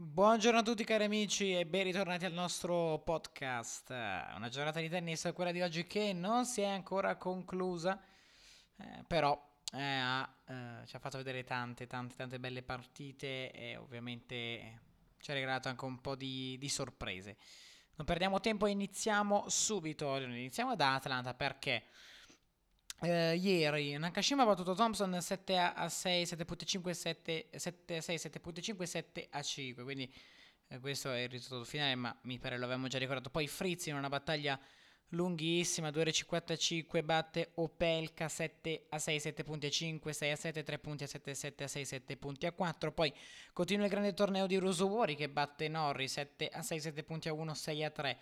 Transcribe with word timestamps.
Buongiorno 0.00 0.60
a 0.60 0.62
tutti 0.62 0.84
cari 0.84 1.02
amici 1.02 1.58
e 1.58 1.66
ben 1.66 1.82
ritornati 1.82 2.24
al 2.24 2.32
nostro 2.32 3.02
podcast. 3.04 3.90
Una 3.90 4.48
giornata 4.48 4.78
di 4.78 4.88
tennis, 4.88 5.28
quella 5.34 5.50
di 5.50 5.60
oggi 5.60 5.88
che 5.88 6.12
non 6.12 6.46
si 6.46 6.60
è 6.60 6.66
ancora 6.66 7.16
conclusa, 7.16 8.00
eh, 8.76 9.02
però 9.04 9.36
eh, 9.72 9.82
ha, 9.82 10.36
eh, 10.46 10.86
ci 10.86 10.94
ha 10.94 11.00
fatto 11.00 11.16
vedere 11.16 11.42
tante, 11.42 11.88
tante, 11.88 12.14
tante 12.14 12.38
belle 12.38 12.62
partite 12.62 13.50
e 13.50 13.76
ovviamente 13.76 14.80
ci 15.18 15.32
ha 15.32 15.34
regalato 15.34 15.68
anche 15.68 15.84
un 15.84 16.00
po' 16.00 16.14
di, 16.14 16.56
di 16.60 16.68
sorprese. 16.68 17.36
Non 17.96 18.06
perdiamo 18.06 18.38
tempo 18.38 18.66
e 18.66 18.70
iniziamo 18.70 19.48
subito. 19.48 20.16
Iniziamo 20.16 20.76
da 20.76 20.94
Atlanta 20.94 21.34
perché 21.34 21.86
eh, 23.00 23.36
ieri 23.36 23.96
Nakashima 23.96 24.42
ha 24.42 24.46
battuto 24.46 24.74
Thompson 24.74 25.20
7 25.20 25.56
a 25.56 25.88
6, 25.88 26.24
7.5, 26.24 26.90
7, 26.90 27.48
7 27.54 27.96
a 27.96 28.00
6, 28.00 28.16
7.5, 28.16 28.82
7 28.82 29.28
a 29.30 29.42
5. 29.42 29.82
Quindi 29.84 30.12
eh, 30.68 30.80
questo 30.80 31.12
è 31.12 31.20
il 31.20 31.28
risultato 31.28 31.64
finale, 31.64 31.94
ma 31.94 32.16
mi 32.22 32.38
pare 32.38 32.58
lo 32.58 32.64
avevamo 32.64 32.88
già 32.88 32.98
ricordato. 32.98 33.30
Poi 33.30 33.46
Frizzi 33.46 33.90
in 33.90 33.96
una 33.96 34.08
battaglia 34.08 34.58
lunghissima, 35.10 35.90
2 35.90 36.00
ore 36.00 36.12
55, 36.12 37.02
batte 37.02 37.52
Opelka 37.54 38.28
7 38.28 38.86
a 38.90 38.98
6, 38.98 39.16
7.5, 39.16 40.10
6 40.10 40.30
a 40.30 40.36
7, 40.36 40.62
3 40.62 40.78
punti 40.78 41.04
a 41.04 41.06
7, 41.06 41.34
7 41.34 41.64
a 41.64 41.68
6, 41.68 41.84
7 41.84 42.16
punti 42.16 42.46
a 42.46 42.52
4. 42.52 42.92
Poi 42.92 43.12
continua 43.52 43.84
il 43.84 43.90
grande 43.90 44.12
torneo 44.12 44.46
di 44.46 44.56
Rusuwori 44.56 45.14
che 45.14 45.28
batte 45.28 45.68
Norri 45.68 46.08
7 46.08 46.48
a 46.48 46.62
6, 46.62 46.80
7 46.80 47.02
punti 47.04 47.28
a 47.28 47.32
1, 47.32 47.54
6 47.54 47.84
a 47.84 47.90
3. 47.90 48.18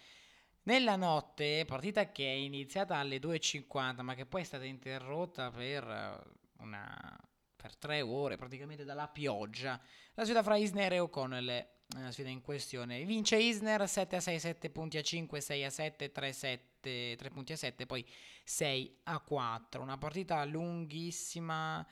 Nella 0.67 0.97
notte, 0.97 1.65
partita 1.65 2.11
che 2.11 2.25
è 2.25 2.35
iniziata 2.35 2.97
alle 2.97 3.19
2.50, 3.19 4.01
ma 4.03 4.15
che 4.15 4.27
poi 4.27 4.41
è 4.41 4.45
stata 4.45 4.65
interrotta 4.65 5.49
per, 5.53 5.85
eh, 5.85 6.19
una, 6.59 7.17
per 7.55 7.77
tre 7.77 8.01
ore, 8.01 8.37
praticamente 8.37 8.85
dalla 8.85 9.07
pioggia, 9.07 9.81
la 10.15 10.25
sfida 10.25 10.43
fra 10.43 10.57
Isner 10.57 10.95
e 10.95 10.99
O'Connell 10.99 11.49
è 11.51 11.69
la 12.01 12.11
sfida 12.11 12.31
in 12.31 12.41
questione. 12.41 13.05
Vince 13.05 13.37
Isner 13.37 13.89
7 13.89 14.17
a 14.17 14.21
6, 14.21 14.41
7 14.41 14.71
punti 14.71 14.99
a 14.99 15.03
5, 15.03 15.41
6 15.41 15.65
a 15.65 15.71
7, 15.71 16.11
3 16.11 16.29
a 16.29 16.33
7, 16.33 17.15
3 17.17 17.31
punti 17.31 17.53
a 17.53 17.57
7, 17.57 17.87
poi 17.87 18.05
6 18.43 19.01
a 19.05 19.21
4. 19.21 19.81
Una 19.81 19.99
partita 19.99 20.45
lunghissima, 20.45 21.87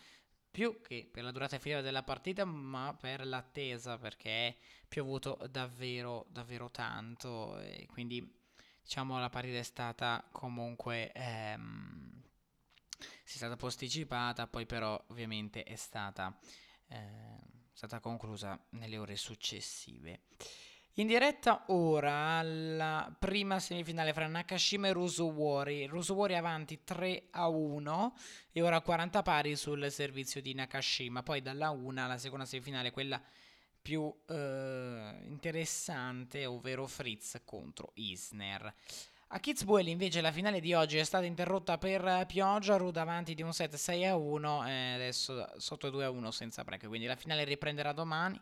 più 0.51 0.81
che 0.81 1.09
per 1.09 1.23
la 1.23 1.31
durata 1.31 1.55
effettiva 1.55 1.81
della 1.81 2.03
partita, 2.03 2.45
ma 2.45 2.97
per 3.01 3.25
l'attesa, 3.25 3.99
perché 3.99 4.31
è 4.49 4.57
piovuto 4.89 5.39
davvero, 5.49 6.27
davvero 6.29 6.73
tanto. 6.73 7.63
Quindi 7.87 8.43
diciamo 8.85 9.19
la 9.19 9.31
partita 9.31 9.59
è 9.59 9.63
stata 9.63 10.23
comunque 10.31 11.11
ehm, 11.13 12.23
si 13.25 13.35
è 13.35 13.37
stata 13.37 13.57
posticipata 13.57 14.47
poi 14.47 14.67
però 14.67 15.03
ovviamente 15.09 15.65
è 15.65 15.75
stata, 15.75 16.37
eh, 16.89 17.39
stata 17.73 17.99
conclusa 17.99 18.63
nelle 18.71 18.99
ore 18.99 19.17
successive 19.17 20.21
in 20.99 21.09
diretta 21.09 21.65
ora 21.69 22.39
alla 22.39 23.13
prima 23.19 23.59
semifinale 23.59 24.13
fra 24.13 24.29
Nakashima 24.29 24.87
e 24.87 24.93
Rusuwori. 24.93 25.87
Rusuwori 25.87 26.37
avanti 26.37 26.85
3 26.85 27.31
a 27.33 27.49
1 27.49 28.15
e 28.53 28.63
ora 28.63 28.81
40 28.81 29.23
pari 29.23 29.57
sul 29.57 29.91
servizio 29.91 30.41
di 30.41 30.55
Nakashima. 30.55 31.25
Poi 31.25 31.43
dalla 31.43 31.71
1 31.71 32.05
alla 32.05 32.17
seconda 32.17 32.45
semifinale, 32.45 32.93
quella 32.93 33.21
più 33.85 34.11
eh, 34.29 35.15
interessante, 35.27 36.47
ovvero 36.47 36.87
Fritz 36.87 37.43
contro 37.45 37.91
Isner. 37.97 38.75
A 39.29 39.39
Kitzbühel 39.39 39.89
invece 39.89 40.23
la 40.23 40.33
finale 40.33 40.59
di 40.59 40.73
oggi 40.73 40.97
è 40.97 41.05
stata 41.05 41.27
interrotta 41.27 41.77
per 41.77 42.25
pioggia, 42.27 42.79
Ruda 42.79 43.03
avanti 43.03 43.35
di 43.35 43.43
un 43.43 43.53
set 43.53 43.75
6 43.75 44.07
a 44.07 44.17
1 44.17 44.67
e 44.67 44.93
adesso 44.95 45.47
sotto 45.59 45.91
2 45.91 46.05
a 46.05 46.11
1 46.11 46.31
senza 46.31 46.65
break, 46.65 46.87
quindi 46.87 47.07
la 47.07 47.15
finale 47.15 47.45
riprenderà 47.45 47.93
domani. 47.93 48.41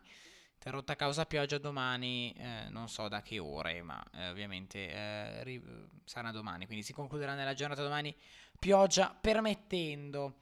Interrotta 0.53 0.93
a 0.93 0.95
causa 0.95 1.25
pioggia 1.25 1.57
domani, 1.57 2.33
eh, 2.37 2.69
non 2.69 2.87
so 2.87 3.09
da 3.09 3.21
che 3.21 3.37
ore, 3.37 3.81
ma 3.81 4.01
eh, 4.13 4.29
ovviamente 4.29 4.89
eh, 4.89 5.43
ri- 5.43 5.61
sarà 6.05 6.31
domani, 6.31 6.67
quindi 6.67 6.85
si 6.85 6.93
concluderà 6.93 7.33
nella 7.33 7.53
giornata 7.53 7.81
domani, 7.83 8.15
pioggia 8.57 9.13
permettendo. 9.19 10.35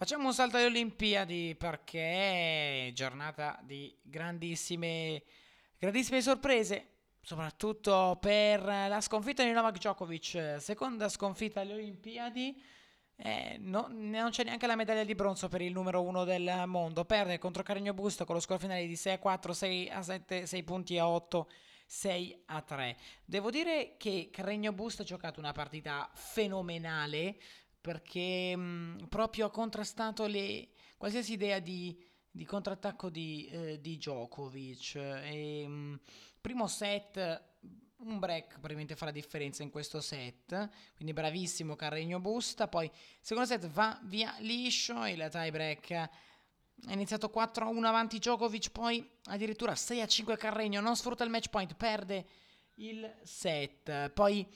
Facciamo 0.00 0.28
un 0.28 0.32
salto 0.32 0.56
alle 0.56 0.64
Olimpiadi 0.64 1.54
perché 1.58 2.86
è 2.88 2.90
giornata 2.94 3.60
di 3.62 3.94
grandissime, 4.00 5.22
grandissime 5.76 6.22
sorprese, 6.22 6.86
soprattutto 7.20 8.16
per 8.18 8.64
la 8.64 9.02
sconfitta 9.02 9.44
di 9.44 9.50
Novak 9.50 9.74
Djokovic, 9.74 10.56
seconda 10.58 11.10
sconfitta 11.10 11.60
alle 11.60 11.74
Olimpiadi. 11.74 12.62
Eh, 13.14 13.58
no, 13.60 13.88
non 13.90 14.30
c'è 14.30 14.42
neanche 14.42 14.66
la 14.66 14.74
medaglia 14.74 15.04
di 15.04 15.14
bronzo 15.14 15.48
per 15.48 15.60
il 15.60 15.72
numero 15.72 16.00
uno 16.00 16.24
del 16.24 16.62
mondo. 16.64 17.04
Perde 17.04 17.36
contro 17.36 17.62
Carigno 17.62 17.92
Busto 17.92 18.24
con 18.24 18.36
lo 18.36 18.40
score 18.40 18.58
finale 18.58 18.86
di 18.86 18.96
6 18.96 19.12
a 19.12 19.18
4, 19.18 19.52
6 19.52 19.90
a 19.90 20.00
7, 20.02 20.46
6 20.46 20.62
punti 20.62 20.96
a 20.96 21.06
8. 21.06 21.46
6 21.92 22.44
a 22.46 22.62
3. 22.62 22.96
Devo 23.24 23.50
dire 23.50 23.96
che 23.98 24.30
Carregno 24.32 24.72
Busto 24.72 25.02
ha 25.02 25.04
giocato 25.04 25.40
una 25.40 25.50
partita 25.50 26.08
fenomenale 26.14 27.36
perché 27.80 28.56
mh, 28.56 28.60
mm, 28.60 29.04
proprio 29.08 29.46
ha 29.46 29.50
contrastato 29.50 30.26
le, 30.26 30.68
qualsiasi 30.96 31.32
idea 31.32 31.58
di, 31.58 31.96
di 32.30 32.44
contrattacco 32.44 33.10
di, 33.10 33.46
eh, 33.46 33.80
di 33.80 33.96
Djokovic. 33.96 34.94
E, 34.96 35.66
mh, 35.66 35.72
mm, 35.72 35.94
primo 36.40 36.66
set, 36.66 37.48
un 37.98 38.18
break 38.18 38.52
probabilmente 38.52 38.96
fa 38.96 39.06
la 39.06 39.10
differenza 39.10 39.62
in 39.62 39.70
questo 39.70 40.00
set, 40.00 40.68
quindi 40.94 41.12
bravissimo 41.12 41.76
Carregno 41.76 42.20
Busta. 42.20 42.68
Poi 42.68 42.90
secondo 43.20 43.48
set 43.48 43.66
va 43.68 43.98
via 44.04 44.34
liscio, 44.40 45.04
il 45.06 45.28
tie 45.30 45.50
break 45.50 46.08
è 46.86 46.92
iniziato 46.92 47.28
4 47.28 47.66
a 47.66 47.68
1 47.68 47.86
avanti 47.86 48.18
Djokovic, 48.18 48.70
poi 48.70 49.06
addirittura 49.24 49.74
6 49.74 50.00
a 50.00 50.06
5 50.06 50.36
Carregno, 50.36 50.80
non 50.80 50.96
sfrutta 50.96 51.24
il 51.24 51.30
match 51.30 51.48
point, 51.48 51.74
perde 51.74 52.26
il 52.76 53.18
set. 53.22 54.08
Poi 54.10 54.46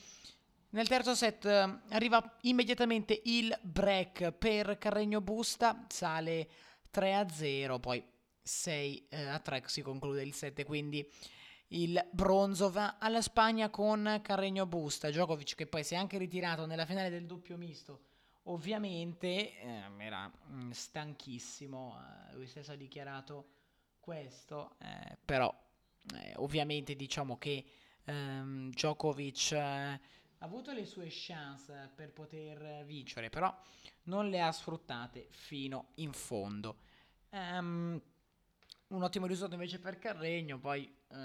nel 0.75 0.89
terzo 0.89 1.15
set 1.15 1.45
eh, 1.45 1.79
arriva 1.89 2.37
immediatamente 2.41 3.21
il 3.25 3.57
break 3.61 4.33
per 4.33 4.77
Carregno 4.77 5.21
Busta, 5.21 5.85
sale 5.87 6.49
3 6.91 7.15
a 7.15 7.29
0, 7.29 7.79
poi 7.79 8.03
6 8.41 9.07
eh, 9.07 9.23
a 9.23 9.39
3 9.39 9.63
si 9.67 9.81
conclude 9.81 10.21
il 10.21 10.33
set, 10.33 10.65
quindi 10.65 11.09
il 11.69 12.05
bronzo 12.11 12.69
va 12.69 12.97
alla 12.99 13.21
Spagna 13.21 13.69
con 13.69 14.19
Carregno 14.21 14.65
Busta, 14.65 15.09
Djokovic 15.09 15.55
che 15.55 15.65
poi 15.65 15.85
si 15.85 15.93
è 15.93 15.97
anche 15.97 16.17
ritirato 16.17 16.65
nella 16.65 16.85
finale 16.85 17.09
del 17.09 17.25
doppio 17.25 17.55
misto. 17.55 18.01
Ovviamente 18.47 19.57
eh, 19.57 19.81
era 19.97 20.29
mm, 20.51 20.71
stanchissimo, 20.71 21.97
lui 22.33 22.47
stesso 22.47 22.73
ha 22.73 22.75
dichiarato 22.75 23.47
questo, 24.01 24.75
eh, 24.79 25.17
però 25.23 25.51
eh, 26.15 26.33
ovviamente 26.35 26.97
diciamo 26.97 27.37
che 27.37 27.63
ehm, 28.03 28.71
Djokovic 28.71 29.51
eh, 29.53 29.99
avuto 30.45 30.71
le 30.71 30.85
sue 30.85 31.07
chance 31.09 31.91
per 31.93 32.11
poter 32.11 32.85
vincere, 32.85 33.29
però 33.29 33.53
non 34.03 34.29
le 34.29 34.41
ha 34.41 34.51
sfruttate 34.51 35.27
fino 35.31 35.91
in 35.95 36.13
fondo. 36.13 36.77
Um, 37.31 38.01
un 38.87 39.03
ottimo 39.03 39.25
risultato 39.25 39.55
invece 39.55 39.79
per 39.79 39.97
Carregno, 39.97 40.59
poi 40.59 40.89
uh, 41.07 41.15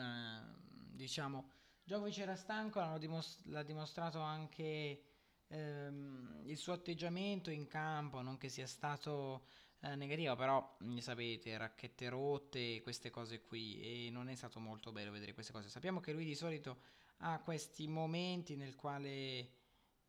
diciamo 0.91 1.51
Djokovic 1.85 2.19
era 2.19 2.37
stanco, 2.37 2.99
dimos- 2.99 3.41
l'ha 3.47 3.63
dimostrato 3.63 4.21
anche 4.21 5.03
um, 5.49 6.41
il 6.45 6.57
suo 6.57 6.73
atteggiamento 6.73 7.51
in 7.51 7.67
campo, 7.67 8.23
non 8.23 8.39
che 8.39 8.49
sia 8.49 8.67
stato 8.67 9.47
uh, 9.81 9.95
negativo, 9.95 10.35
però 10.37 10.77
sapete, 10.99 11.59
racchette 11.59 12.09
rotte, 12.09 12.81
queste 12.83 13.11
cose 13.11 13.43
qui, 13.43 13.81
e 13.81 14.11
non 14.11 14.29
è 14.29 14.35
stato 14.35 14.59
molto 14.59 14.93
bello 14.93 15.11
vedere 15.11 15.35
queste 15.35 15.53
cose. 15.53 15.69
Sappiamo 15.69 16.01
che 16.01 16.13
lui 16.13 16.25
di 16.25 16.35
solito 16.35 16.81
ha 17.21 17.41
questi 17.41 17.87
momenti 17.89 18.57
nel 18.57 18.77
quale, 18.77 19.51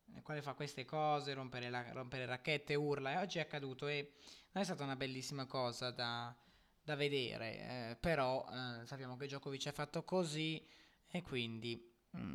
nel 0.06 0.22
quale 0.22 0.42
fa 0.42 0.54
queste 0.54 0.84
cose, 0.84 1.34
rompere, 1.34 1.70
la, 1.70 1.92
rompere 1.92 2.26
racchette, 2.26 2.74
urla, 2.74 3.12
e 3.12 3.16
oggi 3.16 3.38
è 3.38 3.42
accaduto 3.42 3.86
e 3.86 4.12
non 4.52 4.62
è 4.62 4.66
stata 4.66 4.84
una 4.84 4.96
bellissima 4.96 5.46
cosa 5.46 5.90
da, 5.90 6.34
da 6.82 6.94
vedere, 6.94 7.90
eh, 7.90 7.96
però 7.96 8.46
eh, 8.48 8.86
sappiamo 8.86 9.16
che 9.16 9.26
Djokovic 9.26 9.68
è 9.68 9.72
fatto 9.72 10.04
così 10.04 10.66
e 11.06 11.22
quindi 11.22 11.90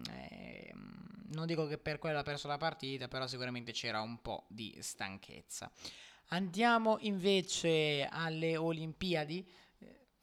eh, 0.10 0.74
non 1.30 1.46
dico 1.46 1.68
che 1.68 1.78
per 1.78 2.00
quello 2.00 2.20
ha 2.20 2.24
perso 2.24 2.48
la 2.48 2.58
partita, 2.58 3.08
però 3.08 3.28
sicuramente 3.28 3.72
c'era 3.72 4.02
un 4.02 4.22
po' 4.22 4.46
di 4.50 4.78
stanchezza. 4.80 5.72
Andiamo 6.30 6.98
invece 7.02 8.08
alle 8.10 8.58
Olimpiadi 8.58 9.50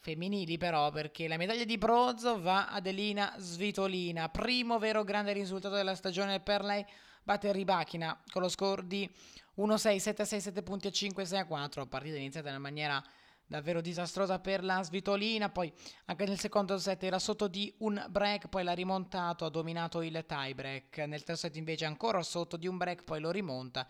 femminili 0.04 0.58
però 0.58 0.90
perché 0.90 1.26
la 1.26 1.38
medaglia 1.38 1.64
di 1.64 1.78
bronzo 1.78 2.38
va 2.38 2.68
ad 2.68 2.86
Elina 2.86 3.34
Svitolina, 3.38 4.28
primo 4.28 4.78
vero 4.78 5.02
grande 5.02 5.32
risultato 5.32 5.76
della 5.76 5.94
stagione 5.94 6.40
per 6.40 6.62
lei, 6.62 6.84
batte 7.22 7.50
Ribachina 7.50 8.22
con 8.30 8.42
lo 8.42 8.50
score 8.50 8.86
di 8.86 9.10
1-6, 9.56 9.96
7-6, 9.96 10.36
7 10.38 10.62
punti 10.62 10.88
a 10.88 10.90
5, 10.90 11.24
6 11.24 11.38
a 11.38 11.46
4, 11.46 11.86
partita 11.86 12.16
iniziata 12.16 12.50
in 12.50 12.60
maniera 12.60 13.02
davvero 13.46 13.80
disastrosa 13.80 14.40
per 14.40 14.62
la 14.62 14.82
Svitolina, 14.82 15.48
poi 15.48 15.72
anche 16.04 16.26
nel 16.26 16.38
secondo 16.38 16.76
set 16.76 17.02
era 17.02 17.18
sotto 17.18 17.48
di 17.48 17.74
un 17.78 18.04
break, 18.10 18.48
poi 18.48 18.62
l'ha 18.62 18.74
rimontato, 18.74 19.46
ha 19.46 19.50
dominato 19.50 20.02
il 20.02 20.22
tie 20.26 20.54
break, 20.54 20.98
nel 20.98 21.24
terzo 21.24 21.46
set 21.46 21.56
invece 21.56 21.86
ancora 21.86 22.22
sotto 22.22 22.58
di 22.58 22.66
un 22.66 22.76
break, 22.76 23.04
poi 23.04 23.20
lo 23.20 23.30
rimonta 23.30 23.88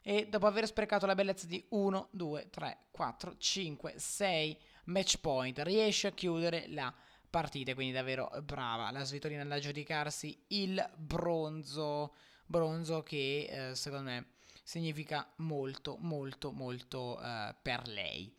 e 0.00 0.28
dopo 0.28 0.46
aver 0.46 0.66
sprecato 0.66 1.04
la 1.04 1.16
bellezza 1.16 1.48
di 1.48 1.66
1, 1.70 2.10
2, 2.12 2.48
3, 2.50 2.78
4, 2.92 3.36
5, 3.36 3.94
6 3.96 4.58
match 4.86 5.18
point, 5.20 5.58
riesce 5.60 6.08
a 6.08 6.12
chiudere 6.12 6.66
la 6.68 6.92
partite, 7.30 7.74
quindi 7.74 7.92
davvero 7.92 8.30
brava. 8.42 8.90
La 8.90 9.04
Svitolina 9.04 9.44
da 9.44 9.58
giudicarsi 9.58 10.44
il 10.48 10.84
bronzo, 10.96 12.14
bronzo 12.46 13.02
che 13.02 13.46
eh, 13.48 13.74
secondo 13.74 14.10
me 14.10 14.26
significa 14.62 15.30
molto 15.36 15.96
molto 16.00 16.50
molto 16.50 17.20
eh, 17.20 17.54
per 17.60 17.86
lei. 17.88 18.34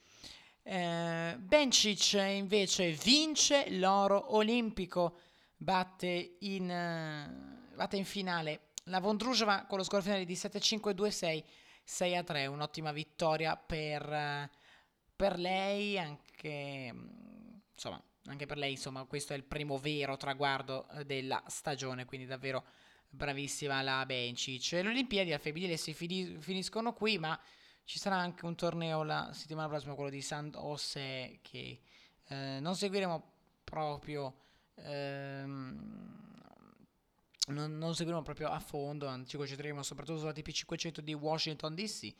Eh, 0.63 1.35
Bencic 1.39 2.13
invece 2.13 2.91
vince 2.91 3.69
l'oro 3.77 4.35
olimpico, 4.35 5.19
batte 5.55 6.35
in, 6.39 6.63
uh, 6.63 7.75
batte 7.75 7.95
in 7.95 8.05
finale 8.05 8.67
la 8.83 8.99
Vondrujova 8.99 9.65
con 9.65 9.77
lo 9.77 9.83
score 9.83 10.01
finale 10.01 10.25
di 10.25 10.33
7-5-2-6, 10.33 11.43
6-3, 11.87 12.47
un'ottima 12.47 12.91
vittoria 12.91 13.55
per, 13.55 14.09
uh, 14.09 14.57
per 15.17 15.39
lei, 15.39 15.97
anche, 15.97 16.93
insomma, 17.73 18.01
anche 18.27 18.45
per 18.45 18.57
lei 18.57 18.71
insomma 18.71 19.03
questo 19.05 19.33
è 19.33 19.35
il 19.35 19.43
primo 19.43 19.77
vero 19.79 20.15
traguardo 20.15 20.87
della 21.05 21.43
stagione, 21.47 22.05
quindi 22.05 22.27
davvero 22.27 22.63
bravissima 23.09 23.81
la 23.81 24.05
Bencic. 24.05 24.73
Le 24.73 24.87
Olimpiadi 24.87 25.33
al 25.33 25.39
femminile 25.39 25.75
si 25.75 25.93
finiscono 25.93 26.93
qui, 26.93 27.17
ma 27.17 27.37
ci 27.83 27.97
sarà 27.97 28.17
anche 28.17 28.45
un 28.45 28.55
torneo 28.55 29.01
la 29.03 29.31
settimana 29.33 29.67
prossima, 29.67 29.95
quello 29.95 30.11
di 30.11 30.21
San 30.21 30.51
Jose, 30.51 31.39
che 31.41 31.81
eh, 32.27 32.59
non 32.59 32.75
seguiremo 32.75 33.31
proprio. 33.63 34.41
Ehm, 34.75 36.25
non, 37.47 37.77
non, 37.77 37.95
seguiremo 37.95 38.21
proprio 38.21 38.49
a 38.49 38.59
fondo, 38.59 39.23
ci 39.25 39.37
concentreremo 39.37 39.81
soprattutto 39.81 40.19
sulla 40.19 40.31
TP500 40.31 40.99
di 40.99 41.13
Washington 41.13 41.73
DC 41.73 42.13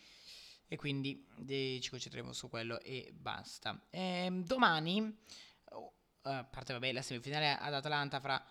e 0.68 0.76
quindi 0.76 1.26
eh, 1.48 1.80
ci 1.82 1.90
concentreremo 1.90 2.34
su 2.34 2.50
quello 2.50 2.80
e 2.82 3.12
basta. 3.14 3.80
Ehm, 3.90 4.44
domani, 4.44 5.18
oh, 5.72 5.94
a 6.24 6.44
parte 6.44 6.74
vabbè, 6.74 6.92
la 6.92 7.02
semifinale 7.02 7.58
ad 7.58 7.74
Atlanta 7.74 8.20
fra 8.20 8.44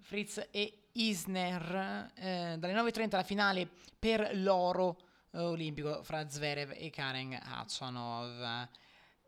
Fritz 0.00 0.48
e 0.50 0.88
Isner, 0.92 2.12
eh, 2.14 2.56
dalle 2.58 2.74
9.30 2.74 3.16
la 3.16 3.22
finale 3.22 3.68
per 3.98 4.30
l'oro 4.34 4.98
olimpico 5.32 6.02
fra 6.02 6.28
Zverev 6.28 6.72
e 6.74 6.90
Karen 6.90 7.38
Hatsonov. 7.40 8.68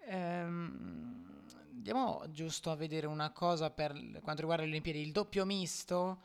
Ehm, 0.06 1.28
andiamo 1.74 2.24
giusto 2.30 2.70
a 2.70 2.76
vedere 2.76 3.06
una 3.06 3.30
cosa 3.30 3.70
per 3.70 3.92
quanto 4.22 4.40
riguarda 4.40 4.64
le 4.64 4.70
Olimpiadi, 4.70 5.00
il 5.00 5.12
doppio 5.12 5.44
misto. 5.44 6.22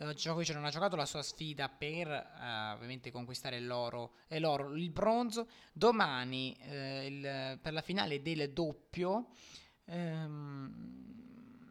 Uh, 0.00 0.12
Djokovic 0.12 0.50
non 0.50 0.64
ha 0.64 0.70
giocato 0.70 0.94
la 0.94 1.06
sua 1.06 1.22
sfida 1.22 1.68
per 1.68 2.06
uh, 2.06 2.72
ovviamente 2.72 3.10
conquistare 3.10 3.58
l'oro 3.58 4.12
e 4.28 4.38
l'oro, 4.38 4.76
il 4.76 4.90
bronzo. 4.90 5.48
Domani 5.72 6.56
uh, 6.60 7.04
il, 7.04 7.58
per 7.60 7.72
la 7.72 7.80
finale 7.80 8.22
del 8.22 8.52
doppio, 8.52 9.30
um, 9.86 10.72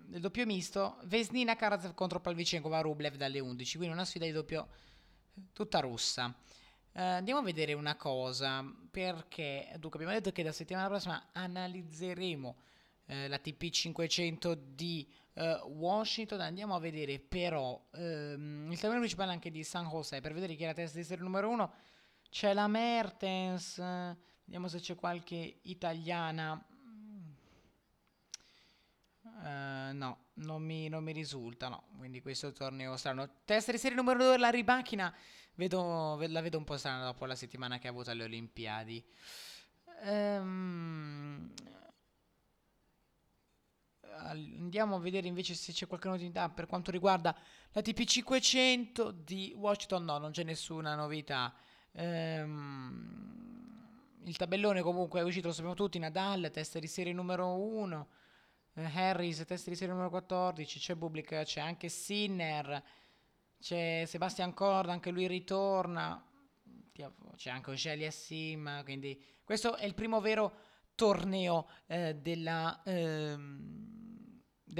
del 0.07 0.19
doppio 0.19 0.45
misto, 0.45 0.97
Vesnina 1.05 1.55
Karatsev 1.55 1.93
contro 1.93 2.19
Palvicenkova 2.19 2.81
Rublev 2.81 3.15
dalle 3.15 3.39
11. 3.39 3.77
Quindi 3.77 3.95
una 3.95 4.03
sfida 4.03 4.25
di 4.25 4.33
doppio 4.33 4.67
tutta 5.53 5.79
russa. 5.79 6.25
Uh, 6.25 6.99
andiamo 6.99 7.39
a 7.39 7.43
vedere 7.43 7.71
una 7.71 7.95
cosa, 7.95 8.61
perché 8.91 9.69
dunque 9.79 9.99
abbiamo 10.01 10.19
detto 10.19 10.33
che 10.33 10.43
la 10.43 10.51
settimana 10.51 10.87
prossima 10.87 11.29
analizzeremo 11.31 12.49
uh, 13.05 13.13
la 13.27 13.39
TP500 13.41 14.57
di 14.75 15.09
uh, 15.37 15.67
Washington, 15.67 16.41
andiamo 16.41 16.75
a 16.75 16.79
vedere 16.79 17.19
però 17.19 17.81
um, 17.93 18.67
il 18.69 18.75
tabellone 18.75 18.99
principale 18.99 19.31
anche 19.31 19.51
di 19.51 19.63
San 19.63 19.87
Jose, 19.87 20.21
per 20.21 20.33
vedere 20.33 20.55
chi 20.55 20.63
è 20.63 20.67
la 20.67 20.73
testa 20.73 20.97
di 20.97 21.03
serie 21.03 21.23
numero 21.23 21.49
1, 21.49 21.73
c'è 22.29 22.53
la 22.53 22.67
Mertens, 22.67 23.77
vediamo 24.43 24.67
se 24.67 24.79
c'è 24.79 24.95
qualche 24.95 25.59
italiana, 25.61 26.61
no, 29.91 30.17
non 30.33 30.61
mi, 30.61 30.89
non 30.89 31.03
mi 31.03 31.13
risulta, 31.13 31.69
no, 31.69 31.83
quindi 31.97 32.21
questo 32.21 32.51
torneo 32.51 32.97
strano. 32.97 33.29
Testa 33.45 33.71
di 33.71 33.77
serie 33.77 33.95
numero 33.95 34.23
2, 34.23 34.37
la 34.37 34.49
ribacchina 34.49 35.13
Vedo, 35.57 36.23
la 36.27 36.41
vedo 36.41 36.59
un 36.59 36.63
po' 36.63 36.77
strana 36.77 37.03
dopo 37.03 37.25
la 37.25 37.33
settimana 37.33 37.79
che 37.79 37.87
ha 37.87 37.89
avuto 37.89 38.11
alle 38.11 38.25
Olimpiadi. 38.25 39.03
Ehm, 40.03 41.51
andiamo 44.17 44.95
a 44.95 44.99
vedere 44.99 45.27
invece 45.27 45.53
se 45.53 45.71
c'è 45.71 45.87
qualche 45.87 46.07
novità 46.07 46.49
per 46.49 46.65
quanto 46.65 46.91
riguarda 46.91 47.35
la 47.71 47.81
TP500 47.81 49.09
di 49.09 49.53
Washington. 49.55 50.05
No, 50.05 50.17
non 50.17 50.31
c'è 50.31 50.43
nessuna 50.43 50.95
novità. 50.95 51.53
Ehm, 51.93 53.35
il 54.25 54.35
tabellone 54.35 54.81
comunque 54.81 55.19
è 55.19 55.23
uscito, 55.23 55.47
lo 55.47 55.53
sappiamo 55.53 55.75
tutti, 55.75 55.99
Nadal, 55.99 56.49
testa 56.51 56.79
di 56.79 56.87
serie 56.87 57.13
numero 57.13 57.55
1, 57.55 58.07
eh, 58.73 58.83
Harris, 58.83 59.43
testa 59.45 59.69
di 59.69 59.75
serie 59.75 59.93
numero 59.93 60.09
14, 60.09 60.79
c'è 60.79 60.95
Bublik, 60.95 61.43
c'è 61.43 61.61
anche 61.61 61.89
Sinner, 61.89 62.83
c'è 63.59 64.03
Sebastian 64.05 64.53
Corda, 64.53 64.91
anche 64.91 65.11
lui 65.11 65.27
ritorna. 65.27 66.21
C'è 67.35 67.51
anche 67.51 67.69
Ocelia 67.69 68.09
Sim. 68.09 68.83
Quindi 68.83 69.21
questo 69.43 69.75
è 69.75 69.85
il 69.85 69.93
primo 69.93 70.19
vero 70.19 70.51
torneo 70.95 71.67
eh, 71.85 72.15
della, 72.15 72.81
ehm, 72.83 74.06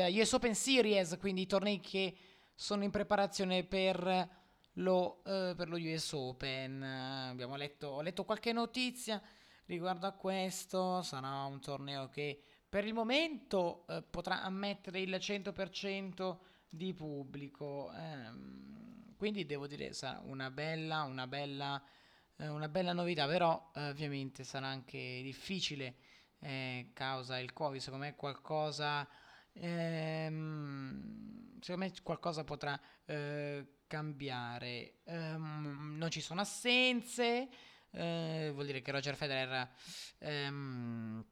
US 0.06 0.34
Open 0.34 0.56
Series. 0.56 1.18
Quindi 1.20 1.42
i 1.42 1.48
tornei 1.48 1.80
che 1.80 2.16
sono 2.54 2.84
in 2.84 2.92
preparazione 2.92 3.64
per 3.64 4.30
lo, 4.74 5.24
eh, 5.26 5.54
per 5.56 5.70
lo 5.70 5.78
US 5.78 6.12
Open. 6.14 6.82
abbiamo 6.84 7.56
letto, 7.56 7.88
ho 7.88 8.02
letto 8.02 8.24
qualche 8.24 8.54
notizia 8.54 9.22
riguardo 9.66 10.08
a 10.08 10.12
questo. 10.12 11.02
Sarà 11.02 11.44
un 11.46 11.60
torneo 11.60 12.10
che 12.10 12.42
per 12.70 12.86
il 12.86 12.94
momento 12.94 13.86
eh, 13.88 14.04
potrà 14.04 14.44
ammettere 14.44 15.00
il 15.00 15.16
100% 15.16 16.38
di 16.70 16.94
pubblico. 16.94 17.92
Ehm, 17.94 19.16
quindi 19.18 19.46
devo 19.46 19.68
dire 19.68 19.94
sarà 19.94 20.22
una 20.26 20.52
bella, 20.52 21.04
una 21.04 21.28
bella, 21.28 21.82
eh, 22.38 22.48
una 22.48 22.68
bella 22.68 22.94
novità, 22.94 23.26
però 23.26 23.72
eh, 23.74 23.90
ovviamente 23.90 24.44
sarà 24.44 24.68
anche 24.68 25.22
difficile 25.24 25.96
eh, 26.40 26.92
causa 26.94 27.40
il 27.40 27.54
Covid. 27.54 27.82
Secondo 27.82 28.06
me 28.06 28.16
qualcosa, 28.16 29.08
ehm, 29.59 31.59
secondo 31.59 31.86
me 31.86 31.94
qualcosa 32.04 32.44
potrà 32.44 32.80
eh, 33.06 33.65
cambiare. 33.88 35.00
Um, 35.06 35.95
non 35.98 36.09
ci 36.09 36.21
sono 36.21 36.42
assenze. 36.42 37.50
Eh, 37.92 38.50
vuol 38.54 38.65
dire 38.65 38.81
che 38.81 38.92
Roger 38.92 39.15
Federer 39.15 39.69
ehm, 40.19 41.25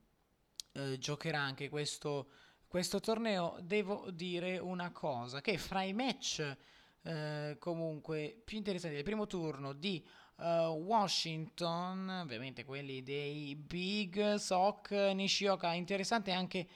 eh, 0.72 0.98
giocherà 0.98 1.40
anche 1.40 1.70
questo 1.70 2.30
questo 2.76 3.00
torneo 3.00 3.56
devo 3.62 4.12
dire 4.12 4.58
una 4.58 4.92
cosa, 4.92 5.40
che 5.40 5.58
fra 5.58 5.84
i 5.84 5.94
match 5.94 6.58
eh, 7.04 7.56
comunque 7.58 8.42
più 8.44 8.58
interessanti 8.58 8.96
del 8.96 9.06
primo 9.06 9.28
turno 9.28 9.72
di 9.72 10.06
uh, 10.40 10.44
Washington, 10.44 12.24
ovviamente 12.24 12.66
quelli 12.66 13.02
dei 13.02 13.56
Big 13.56 14.36
Sock, 14.36 14.92
Nishioka, 14.92 15.72
interessante 15.72 16.32
anche 16.32 16.68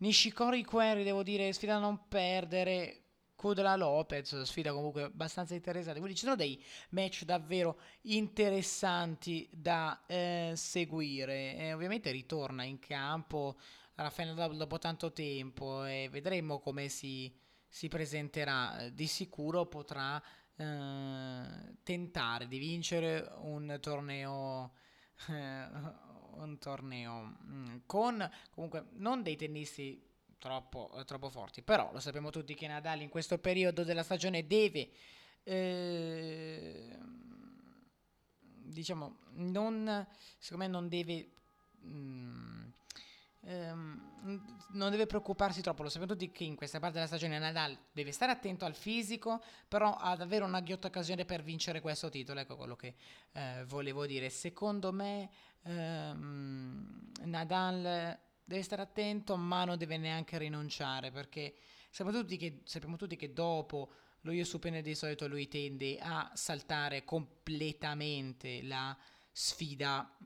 Nishikori 0.00 0.64
Query, 0.64 1.02
devo 1.02 1.22
dire, 1.22 1.52
sfida 1.52 1.74
da 1.74 1.80
non 1.80 2.08
perdere, 2.08 3.00
Kudla 3.34 3.76
Lopez, 3.76 4.42
sfida 4.42 4.72
comunque 4.72 5.04
abbastanza 5.04 5.54
interessante. 5.54 5.98
Quindi 5.98 6.16
ci 6.16 6.24
sono 6.24 6.36
dei 6.36 6.62
match 6.90 7.24
davvero 7.24 7.78
interessanti 8.02 9.48
da 9.52 10.02
eh, 10.06 10.52
seguire. 10.56 11.56
E 11.56 11.72
ovviamente 11.72 12.10
ritorna 12.10 12.64
in 12.64 12.78
campo 12.78 13.58
Rafael 13.94 14.28
Nadal 14.28 14.56
dopo 14.56 14.78
tanto 14.78 15.12
tempo 15.12 15.84
e 15.84 16.08
vedremo 16.10 16.60
come 16.60 16.88
si, 16.88 17.34
si 17.66 17.88
presenterà. 17.88 18.88
Di 18.90 19.06
sicuro 19.06 19.66
potrà 19.66 20.22
eh, 20.56 21.76
tentare 21.82 22.46
di 22.46 22.58
vincere 22.58 23.30
un 23.40 23.78
torneo. 23.80 24.72
Eh, 25.28 26.08
un 26.42 26.58
torneo 26.58 27.36
mm, 27.44 27.76
con 27.86 28.28
comunque 28.50 28.86
non 28.92 29.22
dei 29.22 29.36
tennisti 29.36 30.02
troppo, 30.38 30.90
troppo 31.04 31.28
forti, 31.28 31.62
però 31.62 31.90
lo 31.92 32.00
sappiamo 32.00 32.30
tutti 32.30 32.54
che 32.54 32.66
Nadal 32.66 33.02
in 33.02 33.08
questo 33.08 33.38
periodo 33.38 33.84
della 33.84 34.02
stagione 34.02 34.46
deve 34.46 34.90
eh, 35.44 36.98
diciamo 38.70 39.18
non 39.32 40.06
secondo 40.38 40.64
me 40.64 40.70
non 40.70 40.88
deve 40.88 41.30
mh, 41.80 41.88
mm, 41.88 42.68
ehm, 43.42 44.58
non 44.72 44.90
deve 44.90 45.06
preoccuparsi 45.06 45.60
troppo. 45.60 45.82
Lo 45.82 45.88
sappiamo 45.88 46.12
tutti 46.12 46.30
che 46.30 46.44
in 46.44 46.56
questa 46.56 46.78
parte 46.78 46.94
della 46.94 47.06
stagione 47.06 47.38
Nadal 47.38 47.76
deve 47.92 48.12
stare 48.12 48.32
attento 48.32 48.64
al 48.64 48.74
fisico, 48.74 49.42
però 49.68 49.94
ad 49.94 50.20
avere 50.20 50.44
una 50.44 50.60
ghiotta 50.60 50.88
occasione 50.88 51.24
per 51.24 51.42
vincere 51.42 51.80
questo 51.80 52.08
titolo. 52.08 52.40
Ecco 52.40 52.56
quello 52.56 52.76
che 52.76 52.94
eh, 53.32 53.64
volevo 53.66 54.06
dire. 54.06 54.30
Secondo 54.30 54.92
me 54.92 55.30
ehm, 55.62 57.12
Nadal 57.24 58.18
deve 58.44 58.62
stare 58.62 58.82
attento, 58.82 59.36
ma 59.36 59.64
non 59.64 59.78
deve 59.78 59.96
neanche 59.96 60.38
rinunciare 60.38 61.10
perché 61.10 61.54
sappiamo 61.90 62.20
tutti 62.20 62.36
che, 62.36 62.60
sappiamo 62.64 62.96
tutti 62.96 63.16
che 63.16 63.32
dopo 63.32 63.92
lo 64.22 64.32
US 64.32 64.52
Open 64.54 64.82
di 64.82 64.94
solito 64.94 65.26
lui 65.26 65.48
tende 65.48 65.98
a 65.98 66.30
saltare 66.34 67.04
completamente 67.04 68.62
la 68.62 68.96
sfida 69.32 70.16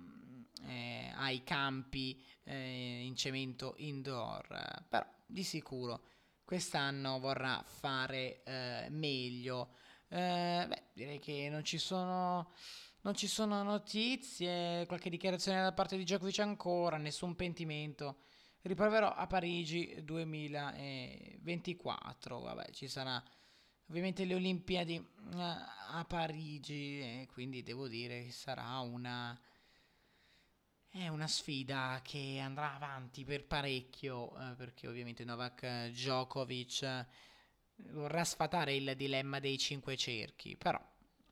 eh, 0.67 1.13
ai 1.15 1.45
campi 1.45 2.21
eh, 2.45 3.03
in 3.05 3.17
cemento 3.17 3.75
indoor, 3.79 4.85
però 4.89 5.05
di 5.27 5.43
sicuro 5.43 6.05
quest'anno 6.45 7.19
vorrà 7.19 7.65
fare 7.67 8.43
eh, 8.45 8.87
meglio. 8.91 9.71
Eh, 10.09 10.67
beh, 10.69 10.83
direi 10.93 11.19
che 11.19 11.49
non 11.51 11.65
ci 11.65 11.79
sono 11.79 12.53
non 13.05 13.15
ci 13.15 13.27
sono 13.27 13.63
notizie, 13.63 14.87
qualche 14.87 15.11
dichiarazione 15.11 15.61
da 15.61 15.75
parte 15.75 15.99
di 15.99 16.05
Djokovic 16.05 16.39
ancora, 16.39 16.97
nessun 16.97 17.37
pentimento. 17.37 18.21
Riproverò 18.63 19.13
a 19.13 19.27
Parigi 19.27 20.03
2024. 20.03 22.41
Vabbè, 22.41 22.71
ci 22.71 22.89
sarà 22.89 23.23
ovviamente 23.89 24.25
le 24.25 24.35
Olimpiadi 24.35 24.97
eh, 24.97 25.03
a 25.37 26.03
Parigi 26.09 27.01
e 27.01 27.29
quindi 27.31 27.63
devo 27.63 27.89
dire 27.89 28.25
che 28.25 28.31
sarà 28.31 28.79
una 28.79 29.39
è 30.95 31.09
una 31.09 31.27
sfida 31.27 32.01
che 32.05 32.39
andrà 32.41 32.75
avanti 32.75 33.25
per 33.25 33.45
parecchio 33.45 34.31
eh, 34.39 34.55
perché 34.55 34.87
ovviamente 34.87 35.25
Novak 35.25 35.89
Djokovic 35.89 36.83
eh, 36.83 37.07
vorrà 37.91 38.23
sfatare 38.23 38.77
il 38.77 38.95
dilemma 38.97 39.41
dei 39.41 39.59
cinque 39.59 39.97
cerchi, 39.97 40.57
però 40.57 40.81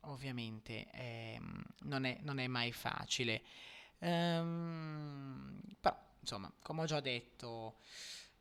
ovviamente 0.01 0.87
ehm, 0.91 1.63
non, 1.83 2.03
è, 2.03 2.17
non, 2.23 2.39
è, 2.39 2.47
mai 2.47 2.73
facile. 2.73 3.41
Ehm, 3.99 5.61
però, 5.79 5.97
insomma, 6.19 6.51
come 6.61 6.81
ho 6.81 6.85
già 6.85 6.99
detto, 6.99 7.77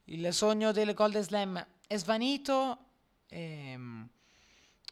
il 0.07 0.35
sogno 0.35 0.73
del 0.73 0.93
Golden 0.93 1.23
Slam 1.23 1.65
è 1.87 1.97
svanito. 1.99 2.87
Ehm, 3.29 4.11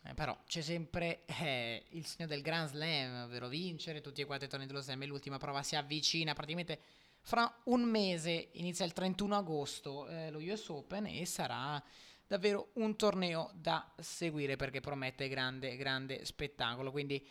eh, 0.03 0.15
però 0.15 0.37
c'è 0.47 0.63
sempre 0.63 1.25
eh, 1.27 1.85
il 1.91 2.07
segno 2.07 2.27
del 2.27 2.41
Grand 2.43 2.69
Slam, 2.69 3.25
ovvero 3.25 3.49
vincere 3.49 4.01
tutti 4.01 4.21
e 4.21 4.25
quattro 4.25 4.47
i 4.47 4.49
tornei 4.49 4.67
dello 4.67 4.81
Slam. 4.81 5.03
E 5.03 5.07
l'ultima 5.07 5.39
prova 5.39 5.63
si 5.63 5.77
avvicina 5.77 6.33
praticamente 6.33 6.81
fra 7.23 7.53
un 7.65 7.83
mese, 7.83 8.49
inizia 8.53 8.85
il 8.85 8.93
31 8.93 9.37
agosto 9.37 10.09
eh, 10.09 10.31
lo 10.31 10.39
US 10.39 10.69
Open 10.69 11.07
e 11.07 11.27
sarà 11.27 11.83
davvero 12.27 12.71
un 12.75 12.97
torneo 12.97 13.51
da 13.55 13.93
seguire 13.99 14.57
perché 14.57 14.81
promette 14.81 15.29
grande, 15.29 15.77
grande 15.77 16.25
spettacolo. 16.25 16.91
Quindi 16.91 17.25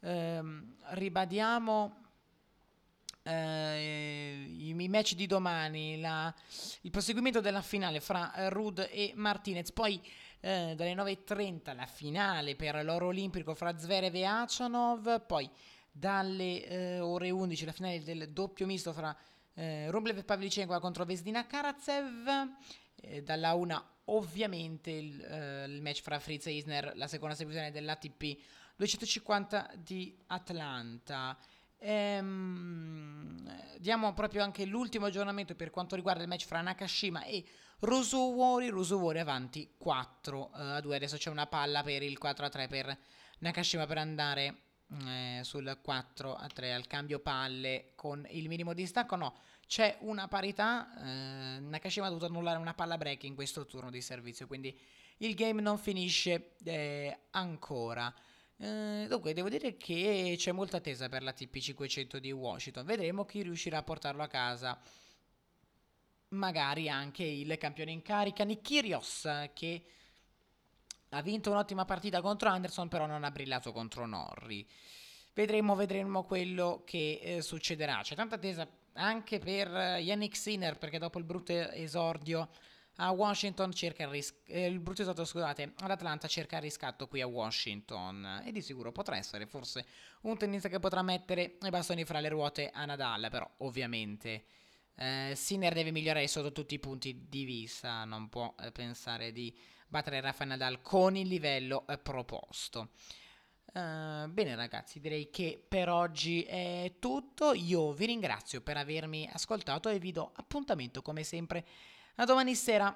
ehm, 0.00 0.76
ribadiamo 0.90 2.02
eh, 3.22 4.46
i, 4.48 4.68
i, 4.68 4.88
match 4.88 5.14
di 5.14 5.26
domani, 5.26 6.00
la, 6.00 6.32
il 6.82 6.90
proseguimento 6.90 7.40
della 7.40 7.62
finale 7.62 8.00
fra 8.00 8.34
eh, 8.34 8.50
Rud 8.50 8.88
e 8.90 9.12
Martinez, 9.14 9.72
poi 9.72 10.00
eh, 10.44 10.74
dalle 10.76 10.94
9.30 10.94 11.74
la 11.76 11.86
finale 11.86 12.56
per 12.56 12.84
l'oro 12.84 13.06
olimpico 13.06 13.54
fra 13.54 13.78
Zverev 13.78 14.14
e 14.14 14.24
Achanov, 14.24 15.24
poi 15.24 15.48
dalle 15.90 16.66
eh, 16.66 16.98
ore 16.98 17.30
11 17.30 17.64
la 17.64 17.72
finale 17.72 18.02
del 18.02 18.32
doppio 18.32 18.66
misto 18.66 18.92
fra 18.92 19.16
eh, 19.54 19.88
Rublev 19.90 20.18
e 20.18 20.24
Pavlicenko 20.24 20.78
contro 20.80 21.04
Vesdina 21.04 21.46
Karatsev, 21.46 22.28
eh, 22.96 23.22
dalla 23.22 23.54
1 23.54 23.84
ovviamente 24.06 24.90
il, 24.90 25.20
uh, 25.20 25.70
il, 25.70 25.80
match 25.80 26.02
fra 26.02 26.18
Fritz 26.18 26.46
e 26.46 26.54
Isner, 26.54 26.92
la 26.96 27.06
seconda 27.06 27.36
semifinale 27.36 27.70
dell'ATP 27.70 28.36
250 28.74 29.70
di 29.76 30.16
Atlanta. 30.26 31.38
Ehm, 31.84 33.42
diamo 33.78 34.14
proprio 34.14 34.44
anche 34.44 34.64
l'ultimo 34.64 35.06
aggiornamento 35.06 35.56
per 35.56 35.70
quanto 35.70 35.96
riguarda 35.96 36.22
il 36.22 36.28
match 36.28 36.46
fra 36.46 36.60
Nakashima 36.60 37.24
e 37.24 37.44
Rosowori. 37.80 38.68
Rosowori 38.68 39.18
avanti 39.18 39.74
4 39.76 40.38
uh, 40.38 40.48
a 40.52 40.80
2. 40.80 40.96
Adesso 40.96 41.16
c'è 41.16 41.30
una 41.30 41.46
palla 41.46 41.82
per 41.82 42.02
il 42.02 42.18
4 42.18 42.46
a 42.46 42.48
3 42.48 42.68
per 42.68 42.96
Nakashima 43.40 43.86
per 43.86 43.98
andare 43.98 44.56
eh, 45.06 45.40
sul 45.42 45.78
4 45.82 46.34
a 46.34 46.46
3 46.46 46.72
al 46.72 46.86
cambio 46.86 47.18
palle 47.18 47.92
con 47.96 48.24
il 48.30 48.46
minimo 48.46 48.72
distacco. 48.74 49.16
No, 49.16 49.34
c'è 49.66 49.96
una 50.02 50.28
parità. 50.28 50.88
Eh, 50.96 51.60
Nakashima 51.60 52.06
ha 52.06 52.10
dovuto 52.10 52.26
annullare 52.26 52.58
una 52.58 52.74
palla 52.74 52.96
break 52.96 53.24
in 53.24 53.34
questo 53.34 53.66
turno 53.66 53.90
di 53.90 54.00
servizio, 54.00 54.46
quindi 54.46 54.78
il 55.18 55.34
game 55.34 55.60
non 55.60 55.78
finisce 55.78 56.54
eh, 56.64 57.18
ancora. 57.30 58.14
Eh, 58.62 59.06
dunque, 59.08 59.32
devo 59.32 59.48
dire 59.48 59.76
che 59.76 60.36
c'è 60.38 60.52
molta 60.52 60.76
attesa 60.76 61.08
per 61.08 61.24
la 61.24 61.34
TP500 61.36 62.18
di 62.18 62.30
Washington. 62.30 62.84
Vedremo 62.84 63.24
chi 63.24 63.42
riuscirà 63.42 63.78
a 63.78 63.82
portarlo 63.82 64.22
a 64.22 64.28
casa. 64.28 64.80
Magari 66.28 66.88
anche 66.88 67.24
il 67.24 67.58
campione 67.58 67.90
in 67.90 68.02
carica, 68.02 68.44
Nick 68.44 68.62
Kyrgios, 68.62 69.28
che 69.52 69.84
ha 71.08 71.22
vinto 71.22 71.50
un'ottima 71.50 71.84
partita 71.84 72.20
contro 72.20 72.50
Anderson, 72.50 72.86
però 72.86 73.06
non 73.06 73.24
ha 73.24 73.32
brillato 73.32 73.72
contro 73.72 74.06
Norri. 74.06 74.64
Vedremo, 75.34 75.74
vedremo 75.74 76.22
quello 76.22 76.84
che 76.86 77.18
eh, 77.20 77.42
succederà. 77.42 78.00
C'è 78.02 78.14
tanta 78.14 78.36
attesa 78.36 78.66
anche 78.92 79.40
per 79.40 79.74
eh, 79.74 80.00
Yannick 80.02 80.36
Sinner 80.36 80.78
perché 80.78 80.98
dopo 80.98 81.18
il 81.18 81.24
brutto 81.24 81.52
esordio 81.52 82.48
a 82.96 83.10
Washington 83.10 83.72
cerca 83.72 84.02
il, 84.04 84.10
ris- 84.10 84.34
eh, 84.46 84.66
il 84.66 84.78
brutto 84.78 85.02
esordio 85.02 85.24
scusate 85.24 85.72
all'Atlanta 85.78 86.28
cerca 86.28 86.56
il 86.56 86.62
riscatto 86.62 87.08
qui 87.08 87.20
a 87.20 87.26
Washington 87.26 88.42
e 88.44 88.52
di 88.52 88.60
sicuro 88.60 88.92
potrà 88.92 89.16
essere 89.16 89.46
forse 89.46 89.86
un 90.22 90.36
tennista 90.36 90.68
che 90.68 90.78
potrà 90.78 91.02
mettere 91.02 91.56
i 91.62 91.70
bastoni 91.70 92.04
fra 92.04 92.20
le 92.20 92.28
ruote 92.28 92.70
a 92.70 92.84
Nadal 92.84 93.28
però 93.30 93.48
ovviamente 93.58 94.44
eh, 94.96 95.32
Sinner 95.34 95.72
deve 95.72 95.90
migliorare 95.90 96.28
sotto 96.28 96.52
tutti 96.52 96.74
i 96.74 96.78
punti 96.78 97.26
di 97.28 97.44
vista 97.44 98.04
non 98.04 98.28
può 98.28 98.54
eh, 98.60 98.70
pensare 98.72 99.32
di 99.32 99.56
battere 99.88 100.20
Rafa 100.20 100.44
Nadal 100.44 100.82
con 100.82 101.16
il 101.16 101.28
livello 101.28 101.86
eh, 101.86 101.98
proposto 101.98 102.90
Uh, 103.74 104.28
bene 104.28 104.54
ragazzi, 104.54 105.00
direi 105.00 105.30
che 105.30 105.62
per 105.66 105.88
oggi 105.88 106.42
è 106.42 106.96
tutto. 106.98 107.54
Io 107.54 107.92
vi 107.94 108.04
ringrazio 108.04 108.60
per 108.60 108.76
avermi 108.76 109.26
ascoltato 109.32 109.88
e 109.88 109.98
vi 109.98 110.12
do 110.12 110.30
appuntamento 110.34 111.00
come 111.00 111.22
sempre 111.22 111.64
a 112.16 112.24
domani 112.24 112.54
sera 112.54 112.94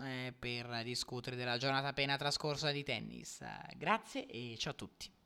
eh, 0.00 0.34
per 0.38 0.82
discutere 0.84 1.36
della 1.36 1.58
giornata 1.58 1.88
appena 1.88 2.16
trascorsa 2.16 2.70
di 2.70 2.82
tennis. 2.82 3.44
Grazie 3.76 4.26
e 4.26 4.56
ciao 4.58 4.72
a 4.72 4.76
tutti. 4.76 5.21